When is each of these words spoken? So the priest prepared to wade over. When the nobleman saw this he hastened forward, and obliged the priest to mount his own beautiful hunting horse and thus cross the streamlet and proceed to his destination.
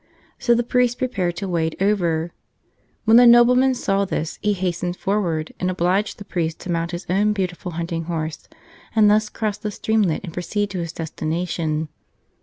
So 0.39 0.55
the 0.55 0.63
priest 0.63 0.97
prepared 0.97 1.35
to 1.35 1.47
wade 1.47 1.75
over. 1.79 2.31
When 3.05 3.17
the 3.17 3.27
nobleman 3.27 3.75
saw 3.75 4.03
this 4.03 4.39
he 4.41 4.53
hastened 4.53 4.97
forward, 4.97 5.53
and 5.59 5.69
obliged 5.69 6.17
the 6.17 6.25
priest 6.25 6.57
to 6.61 6.71
mount 6.71 6.89
his 6.89 7.05
own 7.07 7.33
beautiful 7.33 7.73
hunting 7.73 8.05
horse 8.05 8.49
and 8.95 9.11
thus 9.11 9.29
cross 9.29 9.59
the 9.59 9.69
streamlet 9.69 10.23
and 10.23 10.33
proceed 10.33 10.71
to 10.71 10.79
his 10.79 10.91
destination. 10.91 11.89